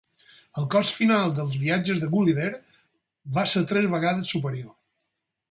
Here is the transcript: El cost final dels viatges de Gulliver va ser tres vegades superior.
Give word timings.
El 0.59 0.63
cost 0.75 0.93
final 0.99 1.35
dels 1.39 1.59
viatges 1.63 2.01
de 2.05 2.09
Gulliver 2.15 2.49
va 3.37 3.45
ser 3.53 3.65
tres 3.75 3.93
vegades 3.95 4.35
superior. 4.37 5.07